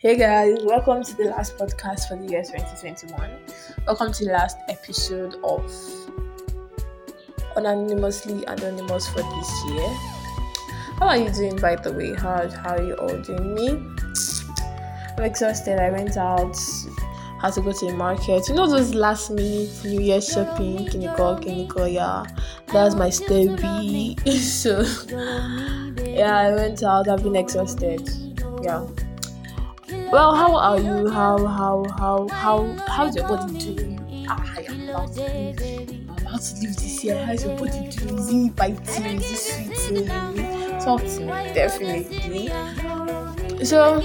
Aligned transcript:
Hey 0.00 0.16
guys, 0.16 0.58
welcome 0.62 1.02
to 1.02 1.16
the 1.16 1.24
last 1.24 1.58
podcast 1.58 2.06
for 2.06 2.14
the 2.14 2.30
year 2.30 2.44
2021. 2.44 3.30
Welcome 3.84 4.12
to 4.12 4.24
the 4.26 4.30
last 4.30 4.56
episode 4.68 5.34
of 5.42 5.74
Anonymously 7.56 8.44
Anonymous 8.44 9.08
for 9.08 9.22
this 9.22 9.64
year. 9.66 9.88
How 11.00 11.08
are 11.08 11.16
you 11.16 11.30
doing, 11.30 11.56
by 11.56 11.74
the 11.74 11.92
way? 11.92 12.14
How, 12.14 12.48
how 12.48 12.76
are 12.76 12.82
you 12.84 12.94
all 12.94 13.20
doing? 13.22 13.54
Me? 13.56 13.70
I'm 15.16 15.24
exhausted. 15.24 15.80
I 15.80 15.90
went 15.90 16.16
out, 16.16 16.56
had 17.42 17.54
to 17.54 17.60
go 17.60 17.72
to 17.72 17.86
the 17.86 17.94
market. 17.94 18.48
You 18.48 18.54
know 18.54 18.70
those 18.70 18.94
last 18.94 19.32
minute 19.32 19.84
New 19.84 20.00
Year 20.00 20.20
shopping, 20.20 20.86
kiniko, 20.86 21.42
kiniko, 21.42 21.92
yeah. 21.92 22.24
That's 22.68 22.94
my 22.94 23.10
stubby. 23.10 24.16
so, 24.38 24.82
yeah, 26.04 26.38
I 26.38 26.54
went 26.54 26.84
out. 26.84 27.08
I've 27.08 27.24
been 27.24 27.34
exhausted. 27.34 28.08
Yeah 28.62 28.86
well, 30.10 30.34
how 30.34 30.56
are 30.56 30.80
you? 30.80 31.08
How 31.08 31.46
how 31.46 31.84
how 31.98 32.28
how 32.28 32.76
how's 32.86 33.16
your 33.16 33.28
body 33.28 33.58
doing? 33.58 34.26
Ah, 34.28 34.54
I 34.56 34.62
am 34.62 34.88
about 34.88 35.14
to 35.14 35.20
leave. 35.22 35.60
I'm 36.08 36.26
about 36.26 36.40
to 36.40 36.54
leave 36.60 36.76
this 36.76 37.04
year. 37.04 37.24
How's 37.24 37.44
your 37.44 37.56
body 37.58 37.88
doing? 37.88 38.18
Is 38.18 38.32
it 38.32 38.56
biting? 38.56 39.20
Is 39.20 39.32
it 39.32 39.76
sweeting? 39.76 40.08
Talk 40.80 41.00
to 41.02 41.20
me, 41.20 41.52
definitely. 41.54 42.48
So 43.64 44.00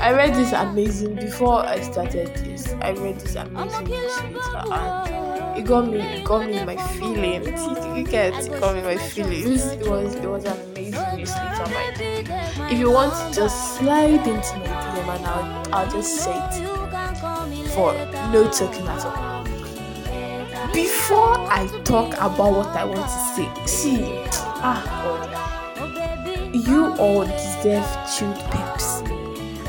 I 0.00 0.12
read 0.12 0.34
this 0.34 0.52
amazing 0.52 1.16
before 1.16 1.64
I 1.64 1.80
started 1.80 2.34
this. 2.36 2.72
I 2.82 2.90
read 2.92 3.18
this 3.18 3.34
amazing 3.36 3.86
newsletter 3.86 4.72
and 4.72 5.58
it 5.58 5.64
got 5.64 5.88
me 5.88 6.00
it 6.00 6.24
got 6.24 6.46
me 6.46 6.62
my 6.64 6.76
feelings. 6.76 7.60
You 7.96 8.04
get 8.04 8.34
it 8.34 8.60
got 8.60 8.74
me 8.74 8.82
my 8.82 8.96
feelings. 8.96 9.64
It 9.64 9.88
was 9.88 10.14
it 10.14 10.28
was 10.28 10.44
an 10.44 10.58
amazing 10.70 11.16
newsletter 11.16 11.64
the 11.96 12.68
If 12.70 12.78
you 12.78 12.90
want 12.90 13.14
to 13.14 13.40
just 13.40 13.78
slide 13.78 14.26
into 14.26 14.58
my 14.58 14.85
And 15.08 15.24
I'll, 15.24 15.74
I'll 15.74 15.90
just 15.90 16.16
say 16.16 16.34
it 16.36 17.68
for 17.70 17.92
no 18.32 18.50
talking 18.50 18.86
at 18.88 19.04
all. 19.04 19.44
Before 20.74 21.36
I 21.50 21.68
talk 21.84 22.14
about 22.14 22.52
what 22.52 22.66
I 22.76 22.84
want 22.84 23.02
to 23.02 23.18
say, 23.34 23.48
see, 23.66 24.02
ah 24.62 24.82
God, 25.02 26.56
you 26.66 26.92
all 26.96 27.24
deserve 27.24 27.86
chilled 28.12 28.36
Pepsi 28.50 29.08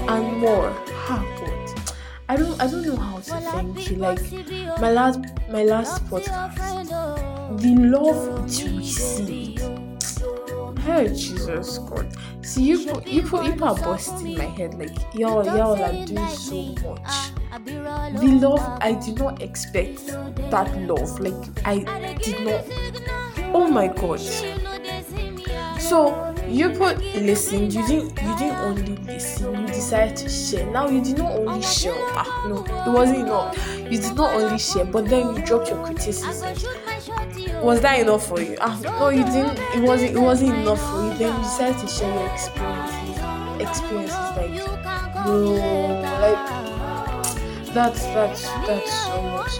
and 0.09 0.37
more. 0.37 0.73
Ah 1.09 1.23
God, 1.39 1.93
I 2.29 2.35
don't 2.35 2.59
I 2.59 2.67
don't 2.67 2.85
know 2.85 2.95
how 2.95 3.17
to 3.17 3.21
thank 3.51 3.89
you. 3.91 3.97
Like 3.97 4.19
my 4.81 4.91
last 4.91 5.19
my 5.49 5.63
last 5.63 6.03
podcast, 6.07 6.89
the 7.61 7.75
love 7.75 8.45
it 8.49 8.71
received. 8.75 9.76
Hey 10.87 11.09
Jesus 11.13 11.79
God. 11.79 12.07
See 12.45 12.63
you 12.63 12.85
put 12.85 13.05
you 13.05 13.21
put 13.21 13.45
you 13.45 13.51
put 13.51 13.77
a 13.77 13.83
bust 13.83 14.23
in 14.23 14.37
my 14.37 14.45
head 14.45 14.73
like 14.75 14.95
y'all 15.13 15.43
y'all 15.43 15.75
are 15.83 16.05
doing 16.05 16.27
so 16.29 16.63
much. 16.81 17.31
The 18.15 18.39
love 18.41 18.61
I 18.79 18.93
did 18.93 19.19
not 19.19 19.41
expect 19.41 20.07
that 20.07 20.73
love. 20.87 21.19
Like 21.19 21.35
I 21.65 21.79
did 22.23 22.39
not 22.45 22.63
oh 23.53 23.67
my 23.69 23.89
god. 23.89 24.21
So 25.77 26.33
you 26.47 26.69
put 26.69 27.03
listen, 27.15 27.69
you 27.69 27.85
didn't 27.85 28.21
you 28.21 28.37
didn't 28.37 28.55
only 28.55 28.95
listen, 28.95 29.59
you 29.59 29.67
decided 29.67 30.15
to 30.15 30.29
share. 30.29 30.71
Now 30.71 30.87
you 30.87 31.03
did 31.03 31.17
not 31.17 31.33
only 31.33 31.63
share, 31.63 31.95
ah 32.15 32.45
no, 32.47 32.63
it 32.63 32.97
wasn't 32.97 33.19
enough. 33.27 33.77
You 33.91 33.99
did 33.99 34.15
not 34.15 34.35
only 34.35 34.57
share, 34.57 34.85
but 34.85 35.09
then 35.09 35.35
you 35.35 35.41
dropped 35.41 35.67
your 35.67 35.85
criticism. 35.85 36.86
Was 37.61 37.81
that 37.81 37.99
enough 37.99 38.27
for 38.27 38.39
you? 38.39 38.55
Ah 38.61 38.79
no, 38.83 39.09
you 39.09 39.23
didn't. 39.23 39.57
It 39.75 39.81
wasn't. 39.81 40.15
It 40.15 40.19
wasn't 40.19 40.53
enough 40.55 40.79
for 40.79 41.03
you. 41.03 41.17
Then 41.17 41.35
you 41.35 41.43
decided 41.43 41.79
to 41.79 41.87
share 41.87 42.13
your 42.13 42.29
experiences. 42.31 43.17
Experiences 43.59 44.15
like, 44.37 45.25
bro, 45.25 45.55
like 46.21 47.73
that's 47.73 48.03
that's 48.05 48.43
that's 48.65 49.05
so 49.05 49.21
much. 49.21 49.59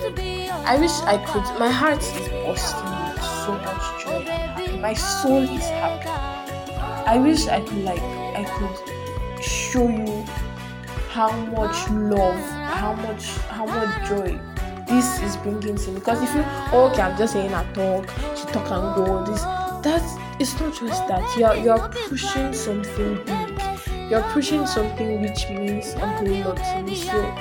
I 0.66 0.78
wish 0.80 0.92
I 1.02 1.18
could. 1.26 1.44
My 1.60 1.70
heart 1.70 2.00
is 2.00 2.30
bursting 2.30 2.92
with 3.04 3.24
so 3.46 3.54
much 3.66 4.04
joy. 4.04 4.78
My 4.80 4.94
soul 4.94 5.44
is 5.44 5.64
happy. 5.64 6.10
I 7.10 7.18
wish 7.18 7.48
I 7.48 7.62
could 7.62 7.84
like 7.84 8.02
I 8.36 8.44
could 8.44 9.44
show 9.44 9.88
you 9.88 10.24
how 11.10 11.32
much 11.32 11.90
love, 11.90 12.40
how 12.78 12.94
much 12.94 13.26
how 13.50 13.66
much 13.66 14.10
joy 14.10 14.40
this 14.88 15.22
is 15.22 15.38
bringing 15.38 15.76
to 15.76 15.92
me. 15.92 15.96
Because 16.00 16.22
if 16.24 16.34
you 16.34 16.42
okay, 16.74 17.02
I'm 17.02 17.18
just 17.18 17.34
saying 17.34 17.54
I 17.54 17.64
talk, 17.74 18.10
she 18.36 18.46
talk 18.46 18.72
and 18.72 18.96
go. 18.96 19.26
This 19.26 19.42
that's 19.84 20.16
it's 20.40 20.60
not 20.60 20.74
just 20.76 21.08
that 21.08 21.38
you're 21.38 21.56
you're 21.56 21.90
pushing 22.10 22.54
something 22.54 23.16
big. 23.26 23.62
You're 24.10 24.24
pushing 24.32 24.66
something 24.66 25.22
which 25.22 25.50
means 25.50 25.94
a 25.96 26.08
whole 26.08 26.28
lot 26.28 26.58
to 26.58 26.84
me. 26.84 26.96
So 26.96 27.36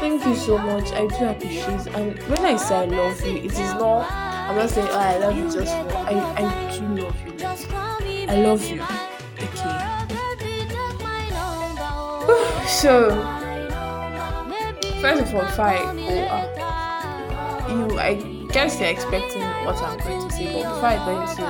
thank 0.00 0.24
you 0.24 0.34
so 0.36 0.58
much. 0.58 0.92
I 0.92 1.06
do 1.06 1.24
appreciate. 1.28 1.86
And 1.94 2.18
when 2.28 2.44
I 2.44 2.56
say 2.56 2.76
I 2.76 2.84
love 2.84 3.20
you, 3.24 3.36
it 3.36 3.44
is 3.52 3.58
not. 3.58 4.10
I'm 4.10 4.56
not 4.56 4.70
saying 4.70 4.88
oh 4.90 4.98
I 4.98 5.18
love 5.18 5.36
you 5.36 5.50
just 5.50 5.74
for. 5.76 5.96
I 5.96 6.14
I 6.36 6.78
do 6.78 6.86
love 7.02 7.16
you. 7.26 7.30
I 8.28 8.36
love 8.36 8.68
you. 8.68 8.82
Okay. 9.42 9.90
so 12.68 13.10
first 15.00 15.22
of 15.22 15.34
all, 15.34 15.46
fine. 15.48 15.98
Oh, 15.98 16.26
uh, 16.26 16.59
you. 17.70 17.98
I 17.98 18.14
guess 18.52 18.78
you're 18.80 18.88
expecting 18.88 19.42
what 19.64 19.76
I'm 19.76 19.98
going 19.98 20.28
to 20.28 20.34
say, 20.34 20.52
but 20.52 20.74
before 20.74 20.86
I 20.86 20.96
go 21.04 21.20
into 21.20 21.44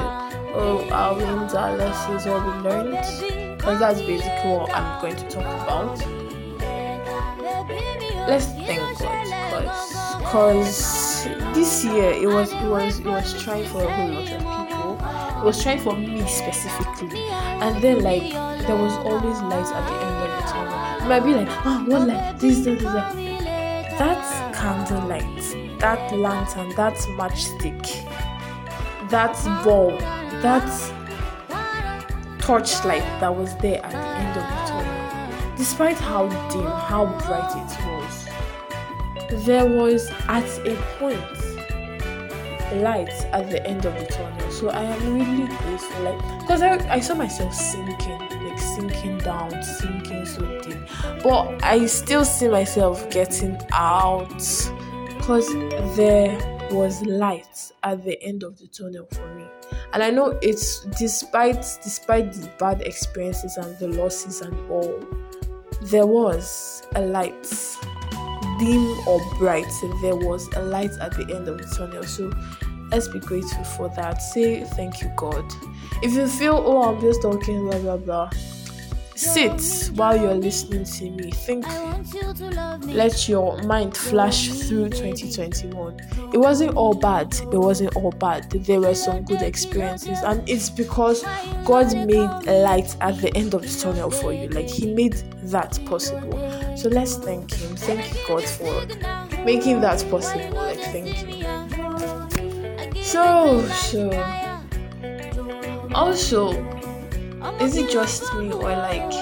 oh 0.55 0.89
our 0.91 1.15
wins, 1.15 1.55
our 1.55 1.77
lessons, 1.77 2.27
what 2.27 2.45
we 2.45 2.53
learned, 2.69 3.57
because 3.57 3.79
that's 3.81 4.01
basically 4.01 4.51
what 4.51 4.75
I'm 4.75 5.01
going 5.01 5.17
to 5.17 5.29
talk 5.29 5.45
about. 5.45 5.99
Let's 8.29 8.47
thank 8.47 8.99
God, 8.99 9.67
cause, 9.67 9.95
cause 10.31 11.25
this 11.55 11.85
year 11.85 12.11
it 12.11 12.29
was 12.29 12.53
it 12.53 12.69
was 12.69 12.99
it 13.01 13.07
was 13.07 13.43
trying 13.43 13.67
for 13.69 13.83
a 13.83 13.91
whole 13.93 14.09
lot 14.09 14.31
of 14.31 14.39
people. 14.39 15.41
It 15.41 15.45
was 15.45 15.63
trying 15.63 15.81
for 15.81 15.97
me 15.97 16.27
specifically, 16.27 17.25
and 17.29 17.83
then 17.83 18.03
like 18.03 18.33
there 18.67 18.77
was 18.77 18.93
always 18.99 19.41
light 19.41 19.67
at 19.75 19.87
the 19.89 19.95
end 19.95 20.17
of 20.17 20.31
the 20.37 20.49
tunnel. 20.53 21.03
You 21.03 21.09
might 21.09 21.25
be 21.25 21.35
like, 21.35 21.49
oh, 21.67 21.85
what 21.89 22.07
light? 22.07 22.39
This, 22.39 22.59
this, 22.61 22.83
this, 22.83 22.93
that. 22.93 23.17
That 23.99 24.55
candlelight, 24.55 25.70
that 25.81 26.17
lantern, 26.17 26.69
that 26.77 26.95
matchstick, 27.17 27.83
that 29.09 29.35
bulb, 29.65 29.99
that 30.43 30.69
torchlight 32.39 33.03
that 33.21 33.35
was 33.35 33.57
there 33.59 33.85
at 33.85 33.93
the 33.93 33.99
end 33.99 34.37
of 34.37 34.45
the 34.45 34.57
tunnel, 34.71 35.57
despite 35.57 35.97
how 35.97 36.29
dim, 36.49 36.65
how 36.65 37.07
bright 37.27 37.53
it 37.57 37.73
was, 37.87 39.45
there 39.45 39.67
was 39.67 40.11
at 40.29 40.45
a 40.67 40.77
point 40.99 41.21
light 42.83 43.11
at 43.33 43.51
the 43.51 43.65
end 43.67 43.85
of 43.85 43.95
the 43.99 44.07
tunnel. 44.07 44.51
So 44.51 44.69
I 44.69 44.83
am 44.83 45.15
really 45.19 45.47
grateful, 45.47 46.03
like, 46.03 46.41
because 46.41 46.63
I, 46.63 46.95
I 46.95 47.01
saw 47.01 47.15
myself 47.15 47.55
sinking, 47.55 48.19
like 48.45 48.59
sinking 48.59 49.19
down, 49.19 49.63
sinking 49.63 50.25
so 50.27 50.61
deep, 50.61 50.79
but 51.23 51.63
I 51.65 51.87
still 51.87 52.25
see 52.25 52.49
myself 52.49 53.09
getting 53.11 53.59
out 53.73 54.41
because 55.31 55.95
there 55.97 56.37
was 56.73 57.03
light 57.03 57.71
at 57.85 58.03
the 58.03 58.21
end 58.21 58.43
of 58.43 58.59
the 58.59 58.67
tunnel 58.67 59.07
for 59.13 59.33
me. 59.37 59.45
And 59.93 60.03
i 60.03 60.11
know 60.11 60.37
it's 60.43 60.85
despite 60.99 61.65
despite 61.85 62.33
the 62.33 62.51
bad 62.59 62.83
experiences 62.83 63.57
and 63.57 63.79
the 63.79 63.87
losses 63.87 64.41
and 64.41 64.53
all 64.69 64.99
there 65.83 66.05
was 66.05 66.83
a 66.97 67.03
light 67.03 67.49
dim 68.59 68.99
or 69.07 69.21
bright 69.39 69.71
there 70.03 70.17
was 70.17 70.49
a 70.57 70.63
light 70.65 70.91
at 71.01 71.13
the 71.13 71.33
end 71.33 71.47
of 71.47 71.59
the 71.59 71.77
tunnel. 71.77 72.03
So 72.03 72.33
let's 72.91 73.07
be 73.07 73.21
grateful 73.21 73.63
for 73.63 73.89
that. 73.91 74.21
Say 74.21 74.65
thank 74.65 75.01
you 75.01 75.13
god. 75.17 75.45
If 76.03 76.13
you 76.13 76.27
feel 76.27 76.57
oh 76.57 76.93
i'm 76.93 77.01
just 77.01 77.23
talking 77.23 77.71
blah 77.71 77.79
blah 77.79 77.97
blah 77.99 78.31
sit 79.21 79.91
while 79.95 80.17
you're 80.17 80.35
listening 80.35 80.85
to 80.85 81.11
me. 81.11 81.31
Think 81.31 81.67
let 82.87 83.29
your 83.29 83.63
mind 83.63 83.97
flash 83.97 84.49
through 84.49 84.89
2021 84.91 86.01
it 86.33 86.39
wasn't 86.39 86.77
all 86.77 86.95
bad. 86.95 87.35
It 87.53 87.59
wasn't 87.59 87.97
all 87.97 88.13
bad. 88.13 88.51
There 88.51 88.81
were 88.81 88.95
some 88.95 89.23
good 89.25 89.43
experiences 89.43 90.23
and 90.23 90.49
it's 90.49 90.71
because 90.71 91.25
god 91.65 91.93
made 92.07 92.31
light 92.47 92.97
at 93.01 93.21
the 93.21 93.37
end 93.37 93.55
of 93.55 93.63
the 93.63 93.81
tunnel 93.81 94.11
for 94.11 94.33
you. 94.33 94.49
Like 94.49 94.69
he 94.69 94.95
made 94.95 95.15
that 95.45 95.79
possible. 95.87 96.39
So 96.77 96.89
let's 96.89 97.17
thank 97.17 97.53
him. 97.53 97.75
Thank 97.77 98.27
god 98.29 98.45
for 98.45 98.87
making 99.45 99.81
that 99.81 100.07
possible. 100.09 100.55
Like 100.55 100.79
thank 100.79 101.27
you. 101.27 103.03
So 103.03 103.67
so 103.69 104.11
also 105.93 106.80
is 107.61 107.77
it 107.77 107.91
just 107.91 108.35
me 108.35 108.51
or 108.53 108.71
like 108.71 109.13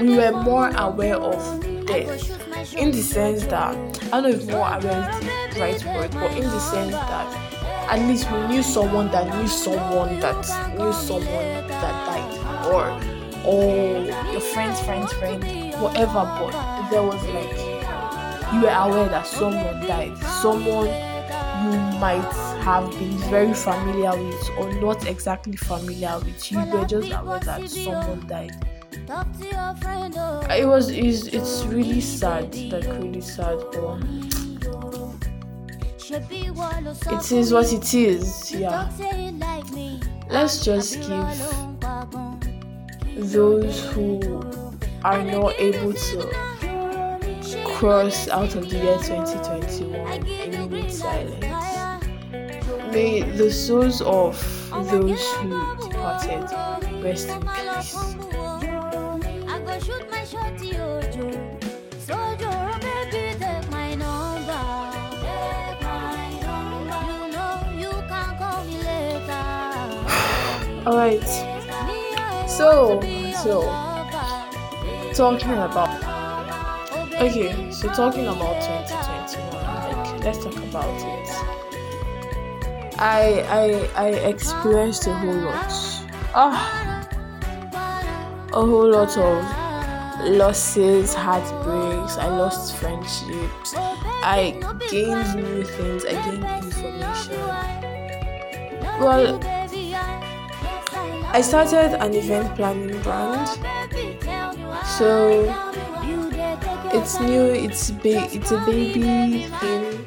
we 0.00 0.16
were 0.16 0.32
more 0.32 0.70
aware 0.76 1.16
of 1.16 1.86
death? 1.86 2.36
In 2.76 2.90
the 2.90 3.02
sense 3.02 3.46
that 3.46 3.76
I 4.12 4.20
don't 4.20 4.22
know 4.22 4.28
if 4.30 4.46
more 4.50 4.66
aware 4.66 5.10
is 5.10 5.54
the 5.54 5.60
right 5.60 5.84
word, 5.96 6.10
but 6.10 6.32
in 6.36 6.42
the 6.42 6.58
sense 6.58 6.92
that 6.92 7.50
at 7.90 7.98
least 8.08 8.30
we 8.30 8.46
knew 8.48 8.62
someone 8.62 9.10
that 9.12 9.34
knew 9.36 9.48
someone 9.48 10.18
that 10.20 10.76
knew 10.76 10.92
someone 10.92 11.26
that 11.26 11.96
died, 12.06 12.66
or 12.66 12.90
or 13.44 14.04
your 14.32 14.40
friend's 14.40 14.80
friend's 14.80 15.12
friend, 15.14 15.42
whatever, 15.80 16.24
but 16.38 16.90
there 16.90 17.02
was 17.02 17.22
like 17.28 17.56
you 18.52 18.62
were 18.62 18.68
aware 18.68 19.08
that 19.08 19.26
someone 19.26 19.80
died, 19.86 20.16
someone 20.42 20.86
you 20.86 21.78
might 21.98 22.49
have 22.60 22.90
been 22.92 23.16
very 23.30 23.54
familiar 23.54 24.10
with 24.10 24.50
or 24.58 24.72
not 24.80 25.06
exactly 25.06 25.56
familiar 25.56 26.18
with. 26.18 26.50
You 26.52 26.58
were 26.66 26.84
just 26.84 27.10
aware 27.10 27.40
that 27.40 27.68
someone 27.70 28.26
died. 28.26 28.52
It 30.50 30.66
was 30.66 30.90
it's, 30.90 31.26
it's 31.26 31.64
really 31.64 32.00
sad, 32.00 32.54
like 32.72 32.84
really 32.84 33.20
sad, 33.20 33.58
but 33.72 33.98
it 37.12 37.32
is 37.32 37.52
what 37.52 37.72
it 37.72 37.94
is, 37.94 38.52
yeah. 38.52 38.90
Let's 40.28 40.64
just 40.64 41.00
give 41.00 41.38
those 43.32 43.84
who 43.92 44.40
are 45.04 45.22
not 45.22 45.54
able 45.58 45.92
to 45.92 46.30
cross 47.64 48.28
out 48.28 48.54
of 48.54 48.68
the 48.68 48.76
year 48.76 48.98
2021 48.98 50.26
in 50.26 50.70
minute 50.70 50.92
silence. 50.92 51.69
May 52.92 53.22
the 53.22 53.50
souls 53.52 54.02
of 54.02 54.34
those 54.90 55.24
who 55.36 55.76
departed 55.88 56.42
rest 57.02 57.28
in 57.28 57.40
peace. 57.40 57.94
All 70.86 70.96
right. 70.96 71.22
So, 72.48 73.00
so 73.42 73.62
talking 75.14 75.52
about 75.52 76.02
okay, 77.20 77.70
so 77.70 77.88
talking 77.88 78.26
about 78.26 78.60
2021, 78.62 79.64
like 79.64 80.24
let's 80.24 80.38
talk 80.42 80.56
about 80.56 81.00
it. 81.02 81.59
I 83.00 83.44
I 83.96 84.04
I 84.04 84.08
experienced 84.30 85.06
a 85.06 85.12
whole 85.14 85.34
lot. 85.34 85.72
Ah, 86.34 87.08
a 88.52 88.60
whole 88.66 88.90
lot 88.90 89.16
of 89.16 89.44
losses, 90.28 91.14
heartbreaks. 91.14 92.16
I 92.18 92.28
lost 92.28 92.76
friendships. 92.76 93.74
I 94.22 94.54
gained 94.90 95.34
new 95.36 95.64
things. 95.64 96.04
I 96.04 96.12
gained 96.12 96.44
information. 96.64 97.56
Well, 99.00 99.40
I 101.32 101.40
started 101.40 101.94
an 102.02 102.14
event 102.14 102.54
planning 102.56 103.00
brand. 103.02 103.48
So 104.98 105.54
it's 106.92 107.20
new, 107.20 107.44
it's 107.52 107.90
ba- 107.90 108.28
it's 108.32 108.50
a 108.50 108.58
baby 108.66 109.44
thing. 109.60 109.99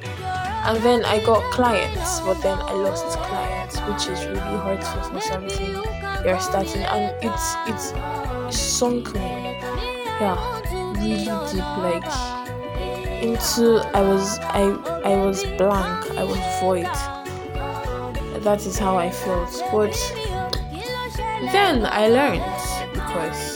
And 0.65 0.81
then 0.81 1.03
I 1.05 1.23
got 1.23 1.43
clients, 1.51 2.21
but 2.21 2.41
then 2.41 2.57
I 2.57 2.73
lost 2.73 3.17
clients, 3.19 3.79
which 3.81 4.07
is 4.07 4.25
really 4.25 4.39
hurtful 4.39 5.01
for 5.03 5.21
something 5.21 5.93
you're 6.23 6.39
starting 6.39 6.83
and 6.83 7.13
it's 7.21 7.55
it's 7.67 8.57
sunk 8.57 9.13
me. 9.13 9.19
Yeah, 10.21 10.39
really 10.93 11.25
deep 11.51 11.77
like 11.83 12.03
into 13.21 13.81
I 13.93 14.01
was 14.01 14.39
I 14.39 14.61
I 15.03 15.17
was 15.17 15.43
blank, 15.57 16.11
I 16.11 16.23
was 16.23 16.39
void. 16.61 16.85
That 18.43 18.65
is 18.65 18.77
how 18.77 18.97
I 18.97 19.09
felt. 19.09 19.61
But 19.71 19.93
then 21.51 21.85
I 21.85 22.07
learned 22.07 22.43
because 22.93 23.55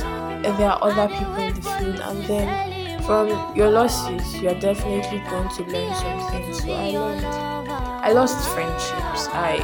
there 0.57 0.69
are 0.69 0.83
other 0.83 1.07
people 1.07 1.35
in 1.35 1.53
the 1.53 1.61
field, 1.61 1.99
and 2.01 2.23
then 2.25 2.76
from 3.07 3.55
your 3.55 3.69
losses, 3.69 4.35
you 4.35 4.49
are 4.49 4.59
definitely 4.59 5.19
going 5.29 5.47
to 5.47 5.63
learn 5.63 5.95
something. 5.95 6.53
So 6.53 6.73
I 6.73 6.89
learned. 6.91 7.25
I 7.25 8.11
lost 8.11 8.49
friendships. 8.49 9.29
I 9.31 9.55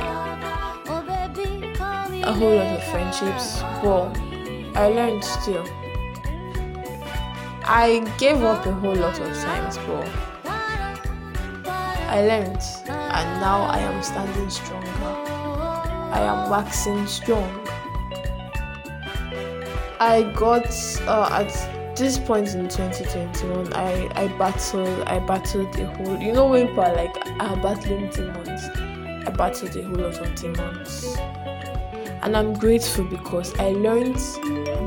a 2.24 2.32
whole 2.32 2.56
lot 2.56 2.78
of 2.78 2.84
friendships, 2.86 3.60
but 3.84 4.16
I 4.80 4.88
learned 4.88 5.26
still. 5.26 5.66
I 7.66 8.10
gave 8.18 8.42
up 8.44 8.66
a 8.66 8.72
whole 8.72 8.96
lot 8.96 9.20
of 9.20 9.28
times, 9.36 9.78
but 9.88 10.08
I 12.08 12.22
learned, 12.26 12.64
and 12.88 13.42
now 13.42 13.64
I 13.64 13.80
am 13.80 14.02
standing 14.02 14.50
stronger. 14.50 14.88
I 16.16 16.22
am 16.22 16.50
waxing 16.50 17.06
strong. 17.08 17.52
I 20.00 20.32
got 20.34 20.68
uh, 21.08 21.28
at 21.44 21.83
this 21.96 22.18
point 22.18 22.54
in 22.56 22.68
2021, 22.68 23.74
I 23.74 24.10
I 24.16 24.28
battled 24.38 25.02
I 25.08 25.20
battled 25.20 25.76
a 25.80 25.86
whole. 25.86 26.18
You 26.18 26.34
know 26.34 26.48
when 26.48 26.68
people 26.68 26.84
like 26.84 27.16
ah, 27.40 27.54
are 27.54 27.62
battling 27.62 28.10
demons, 28.10 28.64
I 29.28 29.32
battled 29.32 29.76
a 29.76 29.84
whole 29.84 29.96
lot 29.96 30.18
of 30.18 30.36
demons, 30.36 31.16
and 32.22 32.36
I'm 32.36 32.54
grateful 32.54 33.06
because 33.06 33.54
I 33.60 33.70
learned 33.70 34.20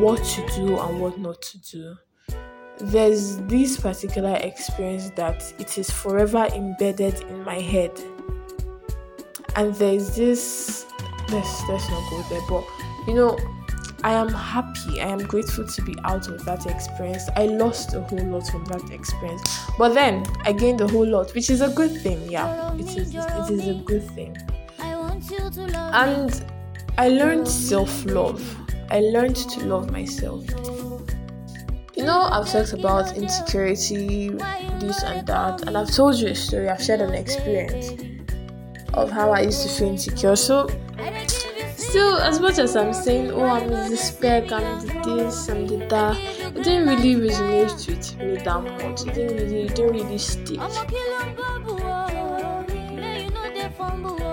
what 0.00 0.22
to 0.24 0.46
do 0.54 0.78
and 0.78 1.00
what 1.00 1.18
not 1.18 1.40
to 1.42 1.58
do. 1.58 1.96
There's 2.78 3.38
this 3.42 3.78
particular 3.78 4.36
experience 4.36 5.10
that 5.10 5.42
it 5.58 5.78
is 5.78 5.90
forever 5.90 6.48
embedded 6.54 7.20
in 7.22 7.42
my 7.44 7.60
head, 7.60 7.92
and 9.54 9.74
there's 9.74 10.16
this. 10.16 10.86
Let's 11.30 11.62
let's 11.68 11.88
not 11.90 12.10
go 12.10 12.22
there, 12.30 12.42
but 12.48 12.64
you 13.08 13.14
know 13.14 13.36
I 14.02 14.12
am 14.12 14.28
happy. 14.28 15.00
I 15.00 15.08
am 15.08 15.18
grateful 15.18 15.66
to 15.66 15.82
be 15.82 15.94
out 16.04 16.28
of 16.28 16.44
that 16.44 16.66
experience. 16.66 17.28
I 17.34 17.46
lost 17.46 17.94
a 17.94 18.00
whole 18.02 18.24
lot 18.26 18.46
from 18.46 18.64
that 18.66 18.90
experience, 18.90 19.42
but 19.78 19.94
then 19.94 20.24
I 20.44 20.52
gained 20.52 20.80
a 20.80 20.88
whole 20.88 21.06
lot, 21.06 21.34
which 21.34 21.50
is 21.50 21.60
a 21.60 21.68
good 21.68 22.00
thing. 22.02 22.30
Yeah, 22.30 22.74
it 22.74 22.96
is. 22.96 23.14
It 23.14 23.50
is 23.50 23.68
a 23.68 23.74
good 23.84 24.08
thing. 24.10 24.36
And 25.92 26.44
I 26.98 27.08
learned 27.08 27.48
self 27.48 28.04
love. 28.04 28.42
I 28.90 29.00
learned 29.00 29.36
to 29.36 29.66
love 29.66 29.90
myself. 29.90 30.44
You 31.96 32.04
know, 32.04 32.28
I've 32.30 32.48
talked 32.50 32.74
about 32.74 33.16
insecurity, 33.16 34.28
this 34.78 35.02
and 35.02 35.26
that, 35.26 35.62
and 35.66 35.76
I've 35.76 35.90
told 35.90 36.16
you 36.16 36.28
a 36.28 36.34
story. 36.34 36.68
I've 36.68 36.82
shared 36.82 37.00
an 37.00 37.14
experience 37.14 37.90
of 38.92 39.10
how 39.10 39.30
I 39.32 39.40
used 39.40 39.62
to 39.62 39.68
feel 39.68 39.88
insecure. 39.88 40.36
So 40.36 40.68
still, 41.88 42.18
as 42.18 42.40
much 42.40 42.58
as 42.58 42.76
I'm 42.76 42.92
saying, 42.92 43.30
oh, 43.30 43.44
I'm 43.44 43.68
the 43.68 43.96
spec, 43.96 44.52
I'm 44.52 44.86
the 44.86 44.92
this, 45.04 45.48
I'm 45.48 45.66
the 45.66 45.76
that, 45.88 46.16
it 46.56 46.64
didn't 46.64 46.88
really 46.88 47.14
resonate 47.14 47.86
with 47.88 48.18
me 48.18 48.36
that 48.42 48.62
much. 48.62 49.06
It 49.06 49.14
didn't 49.14 49.36
really, 49.36 49.62
it 49.62 49.74
didn't 49.74 49.92
really 49.92 50.18
stick. 50.18 50.58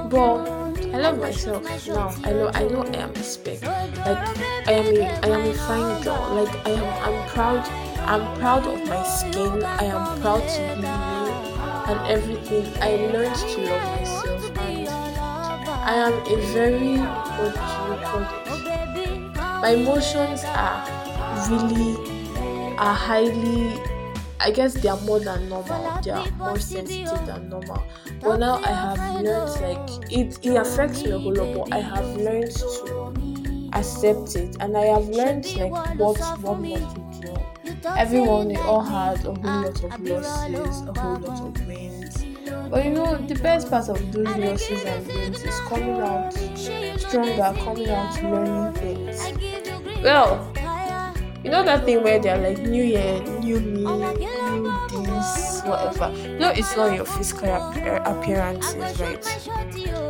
But 0.10 0.63
I 0.94 0.98
love 0.98 1.20
myself 1.20 1.63
now. 1.88 2.13
I 2.24 2.32
know, 2.32 2.51
I 2.54 2.63
know 2.68 2.84
I 2.84 2.96
am 2.98 3.12
a 3.12 3.24
spec. 3.24 3.62
Like 3.62 4.38
I 4.68 4.72
am, 4.72 4.86
a, 4.96 5.04
I 5.24 5.28
am 5.28 5.50
a 5.50 5.54
fine 5.54 6.04
girl. 6.04 6.24
Like 6.36 6.68
I 6.68 6.72
am, 6.72 6.86
I'm 7.06 7.30
proud. 7.30 7.68
I'm 8.04 8.39
proud 8.39 8.68
of 8.68 8.88
my 8.88 9.01
skin. 9.04 9.63
I 9.63 9.86
am 9.86 10.22
proud 10.22 10.44
to 10.48 10.62
be 10.75 10.82
me 10.82 11.44
and 11.89 12.08
everything. 12.08 12.66
I 12.82 12.96
learned 13.12 13.36
to 13.36 13.62
love 13.62 14.00
myself 14.00 14.53
I 15.86 15.96
am 15.96 16.13
a 16.13 16.36
very 16.54 16.98
what 16.98 17.54
do 17.54 17.60
you 17.60 18.00
call 18.08 18.22
it? 18.22 19.36
My 19.62 19.72
emotions 19.72 20.44
are 20.46 20.80
really 21.50 21.98
are 22.78 22.96
highly 22.96 23.82
I 24.40 24.52
guess 24.52 24.75
they 24.75 24.88
are 24.88 25.00
more 25.02 25.20
than 25.20 25.50
normal. 25.50 26.02
They 26.02 26.12
are 26.12 26.30
more 26.32 26.58
sensitive 26.58 27.25
than 27.25 27.50
normal. 27.50 27.84
But 28.22 28.38
now 28.38 28.62
I 28.63 28.72
have 28.72 29.24
learned 29.24 29.62
like 29.62 30.12
it 30.12 30.40
it 30.46 30.56
affects 30.56 31.04
me 31.04 31.12
a 31.12 31.20
whole 31.20 31.34
lot, 31.36 31.70
but 31.70 31.74
I 31.78 31.82
have 31.82 32.16
learned 32.16 32.52
to 32.52 33.70
accept 33.74 34.38
it 34.38 34.56
and 34.62 34.78
I 34.78 34.86
have 34.86 35.10
learned 35.10 35.54
like 35.58 35.72
what 35.72 35.98
not 35.98 36.16
to 36.16 37.20
do. 37.22 37.90
Everyone 37.98 38.48
we 38.48 38.56
all 38.56 38.82
had 38.82 39.20
a 39.25 39.34
whole 39.34 39.62
lot 39.63 39.84
of 39.84 40.00
losses, 40.00 40.82
a 40.88 41.00
whole 41.00 41.20
lot 41.20 41.42
of 41.42 41.68
wins. 41.68 42.33
But 42.70 42.86
you 42.86 42.92
know, 42.92 43.16
the 43.16 43.36
best 43.36 43.70
part 43.70 43.90
of 43.90 44.12
those 44.12 44.36
losses 44.36 44.84
and 44.84 45.08
wins 45.08 45.44
is 45.44 45.60
coming 45.62 46.00
out 46.02 46.34
stronger, 46.98 47.54
coming 47.60 47.90
out 47.90 48.24
learning 48.24 48.74
things. 48.74 50.04
Well, 50.04 50.52
you 51.44 51.52
know 51.52 51.64
that 51.64 51.86
thing 51.86 52.04
where 52.04 52.20
they're 52.20 52.38
like 52.38 52.60
new 52.60 52.84
year, 52.84 53.22
new 53.42 53.60
me, 53.60 53.84
new 53.84 55.04
this, 55.04 55.62
whatever. 55.64 56.12
You 56.18 56.40
know, 56.40 56.50
it's 56.50 56.76
not 56.76 56.96
your 56.96 57.06
physical 57.06 57.50
eh, 57.50 58.02
appearances, 58.06 59.00
right? 59.00 59.24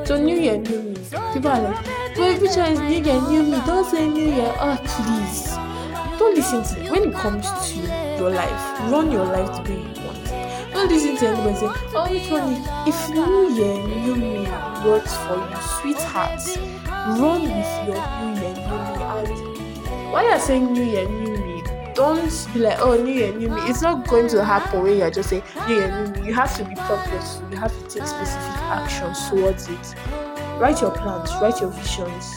So 0.06 0.18
new 0.22 0.40
year, 0.40 0.58
new 0.58 0.82
me. 0.82 0.96
People 1.34 1.50
are 1.50 1.62
like, 1.62 1.88
well, 2.18 2.40
which 2.40 2.56
one 2.56 2.72
is 2.74 2.80
new 2.80 3.04
year, 3.04 3.22
new 3.22 3.44
me? 3.44 3.62
Don't 3.66 3.90
say 3.90 4.08
new 4.08 4.25
year. 4.25 4.54
Oh, 4.60 4.78
please. 4.86 5.56
Don't 6.20 6.36
listen 6.36 6.63
to 6.63 6.86
it. 6.86 6.92
When 6.92 7.10
it 7.10 7.16
comes 7.16 7.50
to 7.72 7.80
your 8.18 8.30
life, 8.30 8.92
run 8.92 9.12
your 9.12 9.25
life 9.25 9.66
to 9.66 9.74
way 9.74 10.02
Don't 10.84 10.92
listen 10.92 11.16
to 11.16 11.28
anyone 11.28 11.56
say, 11.56 11.68
oh, 11.96 12.12
which 12.12 12.30
one. 12.30 12.62
If 12.86 13.10
new 13.10 13.50
year, 13.52 13.88
new 13.88 14.16
me 14.18 14.40
works 14.86 15.16
for 15.16 15.38
you, 15.38 15.56
sweetheart, 15.80 16.42
run 17.18 17.44
with 17.44 17.88
your 17.88 18.04
new 18.20 18.42
year, 18.42 18.54
new 18.54 18.75
me 18.75 19.24
and 19.30 20.12
Why 20.12 20.24
you're 20.28 20.40
saying 20.40 20.74
new 20.74 20.84
year, 20.84 21.08
new 21.08 21.38
me? 21.38 21.63
Don't 21.96 22.50
be 22.54 22.60
like, 22.60 22.80
oh, 22.82 23.02
new 23.02 23.13
year, 23.13 23.34
new 23.34 23.48
me. 23.48 23.62
It's 23.62 23.82
not 23.82 24.06
going 24.10 24.28
to 24.28 24.44
happen 24.44 24.84
when 24.84 24.98
you're 24.98 25.10
just 25.10 25.30
saying 25.30 25.44
new 25.70 25.75
year, 25.75 26.06
new 26.06 26.22
me. 26.22 26.28
You 26.28 26.34
have 26.34 26.54
to 26.58 26.66
be 26.66 26.75
purposeful. 26.75 27.50
You 27.50 27.56
have 27.56 27.72
to 27.72 27.84
take 27.84 28.06
specific 28.06 28.58
actions 28.63 29.30
towards 29.30 29.70
it. 29.70 29.96
Write 30.60 30.82
your 30.82 30.92
plans, 30.92 31.32
write 31.42 31.62
your 31.62 31.70
visions, 31.70 32.36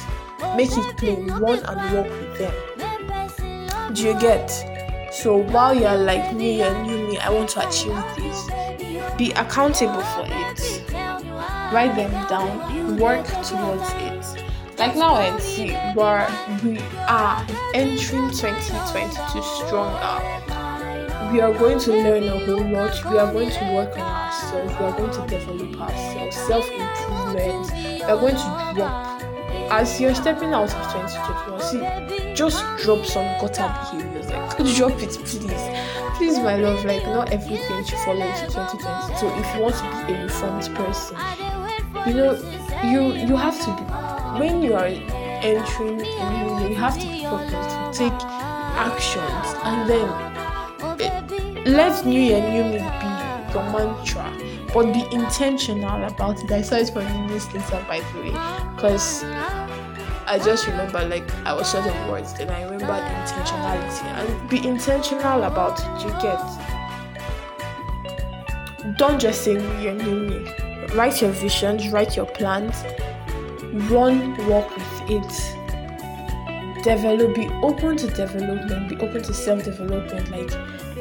make 0.54 0.70
it 0.70 0.96
plain, 0.96 1.26
run 1.26 1.64
and 1.64 1.96
walk 1.96 2.08
with 2.08 2.38
them. 2.38 3.92
Do 3.92 4.02
you 4.04 4.20
get? 4.20 4.75
So 5.16 5.38
while 5.38 5.74
you're 5.74 5.96
like 5.96 6.34
new 6.34 6.52
year, 6.52 6.84
new 6.84 7.08
me, 7.08 7.18
I 7.18 7.30
want 7.30 7.48
to 7.50 7.66
achieve 7.66 7.96
this. 8.16 9.16
Be 9.16 9.32
accountable 9.32 10.02
for 10.02 10.26
it. 10.26 10.84
Write 11.72 11.96
them 11.96 12.12
down. 12.28 12.98
Work 12.98 13.26
towards 13.42 13.90
it. 13.94 14.44
Like 14.78 14.94
now 14.94 15.14
I 15.14 15.38
see 15.38 15.72
where 15.94 16.28
we 16.62 16.78
are 17.08 17.46
entering 17.72 18.30
2022 18.30 19.42
stronger. 19.64 20.22
We 21.32 21.40
are 21.40 21.54
going 21.54 21.78
to 21.78 21.92
learn 21.92 22.24
a 22.24 22.44
whole 22.44 22.70
lot. 22.70 23.10
We 23.10 23.18
are 23.18 23.32
going 23.32 23.50
to 23.50 23.74
work 23.74 23.96
on 23.96 24.02
ourselves. 24.02 24.78
We 24.78 24.84
are 24.84 24.96
going 24.98 25.12
to 25.12 25.26
develop 25.34 25.80
ourselves. 25.80 26.36
Self 26.36 26.70
improvement. 26.70 27.72
We 27.72 28.02
are 28.02 28.18
going 28.18 28.36
to 28.36 28.72
drop. 28.74 29.15
As 29.70 30.00
you're 30.00 30.14
stepping 30.14 30.52
out 30.54 30.72
of 30.74 30.92
2021, 30.92 31.60
see, 31.62 32.34
just 32.34 32.64
drop 32.82 33.04
some 33.04 33.24
gutter 33.40 33.68
behaviors. 33.92 34.30
Like, 34.30 34.56
drop 34.76 35.02
it, 35.02 35.18
please. 35.24 35.86
Please, 36.16 36.38
my 36.38 36.56
love, 36.56 36.84
like, 36.84 37.04
not 37.04 37.32
everything 37.32 37.84
should 37.84 37.98
follow 37.98 38.24
into 38.26 38.46
2022. 38.46 39.16
So, 39.18 39.38
if 39.38 39.54
you 39.54 39.62
want 39.62 39.74
to 39.76 40.06
be 40.06 40.12
a 40.14 40.22
reformed 40.24 40.74
person, 40.74 41.16
you 42.06 42.14
know, 42.14 42.32
you 42.84 43.12
you 43.26 43.36
have 43.36 43.58
to 43.60 43.70
be 43.76 43.82
when 44.38 44.62
you 44.62 44.74
are 44.74 44.86
entering 44.86 46.00
a 46.00 46.30
new 46.30 46.60
year, 46.60 46.68
you 46.70 46.74
have 46.76 46.98
to 46.98 47.06
be 47.06 47.22
focused, 47.24 47.98
take 47.98 48.12
actions, 48.76 49.54
and 49.64 49.88
then 49.88 50.08
eh, 51.00 51.62
let 51.66 52.04
New 52.04 52.20
Year, 52.20 52.40
New 52.40 52.64
Me 52.64 52.78
be 52.78 53.26
your 53.52 53.64
mantra, 53.72 54.30
but 54.72 54.92
be 54.92 55.04
intentional 55.10 56.04
about 56.04 56.42
it. 56.42 56.50
I 56.52 56.62
saw 56.62 56.76
it 56.76 56.90
from 56.90 57.04
New 57.26 57.32
later, 57.32 57.84
by 57.88 58.00
the 58.00 58.20
way, 58.20 58.30
because 58.76 59.24
I 60.26 60.38
just 60.38 60.66
remember 60.66 61.04
like 61.04 61.28
I 61.44 61.54
was 61.54 61.70
short 61.70 61.86
of 61.86 62.08
words, 62.08 62.34
then 62.34 62.50
I 62.50 62.64
remembered 62.64 62.88
intentionality 62.88 64.04
and 64.04 64.50
be 64.50 64.66
intentional 64.66 65.44
about 65.44 65.78
it. 65.80 65.86
You 66.04 66.10
get. 66.20 66.40
Don't 68.98 69.20
just 69.20 69.42
say 69.42 69.54
Year, 69.82 69.94
New 69.94 70.28
Me. 70.28 70.52
Write 70.94 71.20
your 71.20 71.32
visions, 71.32 71.88
write 71.88 72.16
your 72.16 72.26
plans, 72.26 72.84
run 73.90 74.36
walk 74.46 74.74
with 74.76 75.10
it 75.10 75.56
develop 76.82 77.34
be 77.34 77.48
open 77.62 77.96
to 77.96 78.06
development 78.06 78.88
be 78.88 78.96
open 78.98 79.20
to 79.20 79.34
self-development 79.34 80.30
like 80.30 80.50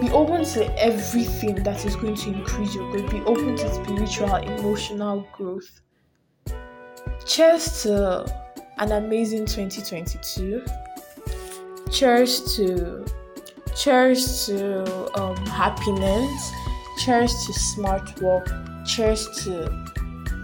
be 0.02 0.10
open 0.12 0.44
to 0.44 0.66
everything 0.82 1.54
that 1.64 1.86
is 1.86 1.96
going 1.96 2.16
to 2.16 2.30
increase 2.30 2.74
your 2.74 2.92
growth 2.92 3.12
be 3.12 3.22
open 3.22 3.56
to 3.56 3.72
spiritual 3.72 4.36
emotional 4.36 5.28
growth 5.38 5.82
cheers 7.24 7.84
to 7.84 8.45
an 8.78 8.92
amazing 8.92 9.46
2022 9.46 10.66
cheers 11.92 12.56
to 12.56 13.06
cheers 13.76 14.46
to 14.46 15.20
um, 15.20 15.36
happiness 15.46 16.52
cheers 17.00 17.32
to 17.46 17.54
smart 17.54 18.22
work 18.22 18.50
cheers 18.86 19.28
to 19.44 19.86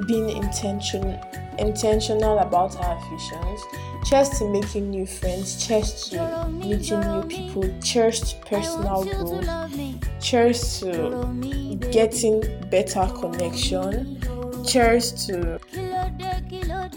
being 0.07 0.29
intentional 0.29 1.19
intentional 1.61 2.39
about 2.39 2.75
our 2.77 2.99
visions. 3.09 3.61
Cheers 4.05 4.29
to 4.39 4.49
making 4.49 4.89
new 4.89 5.05
friends. 5.05 5.65
Cheers 5.65 6.09
to 6.09 6.47
meeting 6.49 6.99
new 7.01 7.23
people. 7.23 7.63
Cheers 7.81 8.19
to 8.21 8.35
personal 8.45 9.05
growth. 9.05 10.21
Cheers 10.21 10.79
to 10.79 11.77
getting 11.91 12.41
better 12.69 13.07
connection. 13.19 14.19
Cheers 14.65 15.25
to 15.27 15.59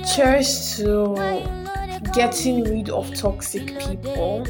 cheers 0.04 0.76
to 0.76 1.14
getting 2.12 2.64
rid 2.64 2.90
of 2.90 3.14
toxic 3.14 3.66
people. 3.78 4.44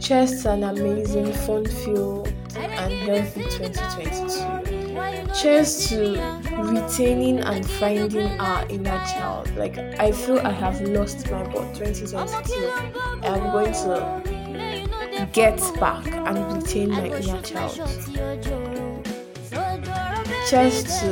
Cheers 0.00 0.42
to 0.42 0.52
an 0.52 0.64
amazing, 0.64 1.32
fun-filled, 1.32 2.28
and 2.56 2.92
healthy 2.92 3.42
2022 3.44 4.84
cheers 5.34 5.88
to 5.88 6.16
retaining 6.62 7.40
and 7.40 7.68
finding 7.68 8.40
our 8.40 8.66
inner 8.68 9.04
child. 9.04 9.54
Like 9.56 9.76
I 9.78 10.12
feel 10.12 10.38
I 10.38 10.52
have 10.52 10.80
lost 10.80 11.30
my 11.30 11.42
but 11.44 11.74
2022. 11.74 12.54
I 13.22 13.36
am 13.36 13.52
going 13.52 13.72
to 13.72 15.28
get 15.32 15.58
back 15.80 16.06
and 16.06 16.54
retain 16.54 16.90
my 16.90 17.06
inner 17.06 17.42
child. 17.42 17.74
Cheers 20.48 20.84
to 21.00 21.08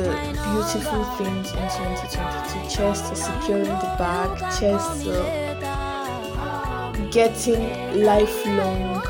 beautiful 0.51 1.03
things 1.17 1.51
in 1.51 1.67
2022. 1.69 2.42
Cheers 2.75 3.01
to 3.01 3.15
securing 3.15 3.65
the 3.65 3.95
bag. 3.99 4.29
To 4.59 4.69
getting 7.11 8.03
lifelong 8.03 9.01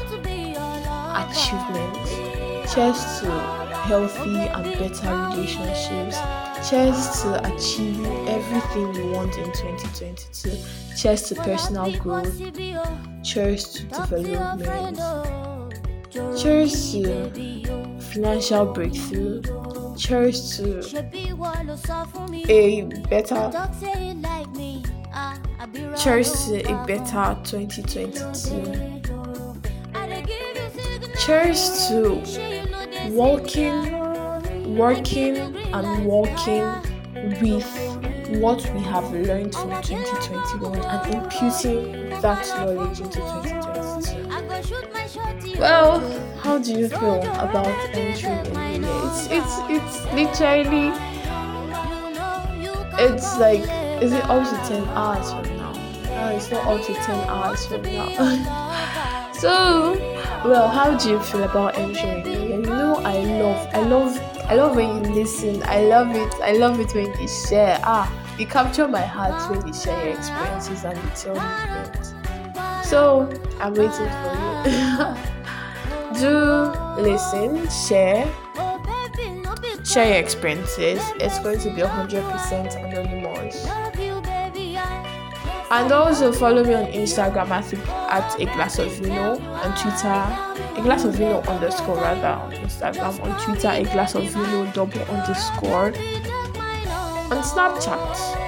achievements. 1.16 2.12
To 2.74 3.32
healthy 3.86 4.38
and 4.38 4.66
better 4.80 5.12
relationships. 5.30 6.18
Cheers 6.70 7.22
to 7.22 7.30
achieving 7.54 8.28
everything 8.28 8.94
you 8.96 9.12
want 9.12 9.38
in 9.38 9.52
2022. 9.54 10.58
Cheers 10.98 11.22
to 11.24 11.36
personal 11.36 11.92
growth. 12.00 12.36
Cheers 13.24 13.64
to 13.74 13.84
development. 13.84 14.98
Cheers 16.38 16.92
to 16.94 17.30
financial 18.00 18.66
breakthrough. 18.74 19.42
Cheers 20.04 20.58
to 20.58 20.84
a 22.50 22.82
better 23.10 23.52
Cheers 25.96 26.46
to 26.46 26.60
a 26.70 26.86
better 26.86 27.38
2022. 27.46 29.02
Cheers 31.18 31.88
to 31.88 32.22
walking, 33.12 34.76
working, 34.76 35.38
and 35.38 36.06
walking 36.06 36.66
with 37.42 37.66
what 38.42 38.62
we 38.74 38.82
have 38.82 39.10
learned 39.14 39.56
from 39.56 39.70
2021 39.82 40.80
and 40.80 41.16
imputing 41.16 42.10
that 42.20 42.46
knowledge 42.58 43.00
into 43.00 43.20
2022. 43.20 45.60
Well, 45.60 46.02
how 46.44 46.60
do 46.60 46.78
you 46.78 46.90
feel 46.90 47.22
about 47.40 47.68
entering 47.96 48.46
a 48.58 48.78
new? 48.78 48.88
It's 49.08 49.28
it's 49.32 49.56
it's 49.70 50.04
literally 50.14 50.92
it's 53.00 53.38
like 53.40 53.62
is 54.04 54.12
it 54.12 54.24
up 54.26 54.44
to 54.44 54.68
10 54.68 54.84
hours 54.90 55.32
from 55.32 55.58
now? 55.58 55.72
No, 56.04 56.36
it's 56.36 56.52
not 56.52 56.68
up 56.68 56.86
to 56.86 56.94
10 56.94 57.30
hours 57.30 57.66
from 57.66 57.82
now. 57.84 59.32
so 59.34 59.94
well, 60.44 60.68
how 60.68 60.98
do 60.98 61.12
you 61.12 61.20
feel 61.22 61.44
about 61.44 61.78
entering 61.78 62.26
You 62.26 62.58
know, 62.58 62.96
I 62.96 63.24
love, 63.24 63.68
I 63.74 63.82
love, 63.82 64.20
I 64.44 64.56
love 64.56 64.76
when 64.76 65.06
you 65.06 65.14
listen. 65.14 65.64
I 65.64 65.84
love 65.84 66.14
it. 66.14 66.34
I 66.42 66.52
love 66.54 66.82
it 66.82 66.94
when 66.94 67.18
you 67.22 67.28
share. 67.30 67.80
Ah, 67.84 68.12
you 68.38 68.46
capture 68.46 68.88
my 68.88 69.06
heart 69.06 69.50
when 69.50 69.66
you 69.66 69.74
share 69.74 70.06
your 70.06 70.18
experiences 70.18 70.84
and 70.84 70.98
you 70.98 71.10
tell 71.16 71.36
me 71.36 71.92
things. 71.94 72.14
So 72.90 73.30
I'm 73.62 73.74
waiting 73.74 74.10
for 74.10 75.16
you. 75.16 75.30
do 76.14 77.02
listen, 77.02 77.68
share, 77.70 78.26
share 79.86 80.08
your 80.08 80.18
experiences. 80.18 81.02
It's 81.16 81.40
going 81.40 81.60
to 81.60 81.70
be 81.70 81.82
100% 81.82 82.76
anonymous. 82.86 83.66
And 85.72 85.92
also 85.92 86.32
follow 86.32 86.64
me 86.64 86.76
on 86.76 86.86
Instagram 86.86 87.50
at, 87.50 87.74
at 87.74 88.40
a 88.40 88.46
glass 88.46 88.78
of 88.78 88.92
vino, 88.92 89.40
on 89.40 89.76
Twitter, 89.76 90.80
a 90.80 90.82
glass 90.84 91.04
of 91.04 91.16
vino 91.16 91.42
underscore 91.42 91.96
rather 91.96 92.28
on 92.28 92.52
Instagram, 92.52 93.20
on 93.24 93.44
Twitter, 93.44 93.70
a 93.70 93.84
glass 93.84 94.14
of 94.14 94.24
vino 94.26 94.72
double 94.74 95.02
underscore, 95.02 95.88
on 97.32 97.42
Snapchat. 97.42 98.44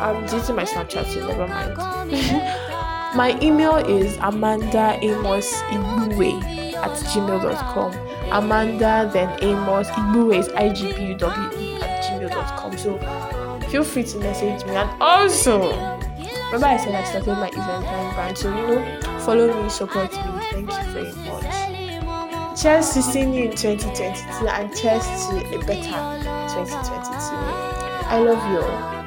I'm 0.00 0.24
deleting 0.26 0.54
my 0.54 0.64
Snapchat, 0.64 1.12
so 1.12 1.26
never 1.26 1.48
mind. 1.48 1.76
my 3.16 3.36
email 3.42 3.76
is 3.78 4.16
Amanda 4.22 4.98
Amos 5.02 5.52
Igbuwe 5.62 6.59
at 6.82 6.90
gmail.com. 7.10 7.92
Amanda 8.32 9.10
then 9.12 9.28
Amos 9.42 9.88
Igbuwe 9.88 10.38
is 10.38 10.48
I 10.50 10.68
G 10.72 10.92
B 10.92 11.06
U 11.06 11.14
W 11.14 11.58
E 11.58 11.74
at 11.82 12.04
gmail.com. 12.04 12.78
So 12.78 12.98
feel 13.70 13.84
free 13.84 14.04
to 14.04 14.18
message 14.18 14.64
me 14.66 14.74
and 14.76 14.90
also 15.02 15.98
Remember, 16.52 16.66
I 16.66 16.76
said 16.78 16.94
I 16.96 17.04
started 17.04 17.34
my 17.34 17.46
event 17.48 18.14
brand, 18.16 18.36
so 18.36 18.48
you 18.48 18.66
know, 18.66 19.00
follow 19.20 19.62
me, 19.62 19.68
support 19.68 20.10
me. 20.10 20.18
Thank 20.50 20.68
you 20.68 20.92
very 20.92 21.12
much. 21.30 22.60
Cheers 22.60 22.90
to 22.94 23.02
seeing 23.02 23.32
you 23.32 23.44
in 23.44 23.56
2022 23.56 24.48
and 24.48 24.76
cheers 24.76 25.04
to 25.04 25.36
a 25.54 25.58
better 25.64 25.94
2022. 26.50 26.80
I 28.10 28.18
love 28.18 28.50
you 28.50 28.60
all. 28.62 28.99